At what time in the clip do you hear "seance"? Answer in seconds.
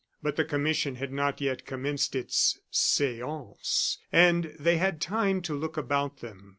2.71-3.99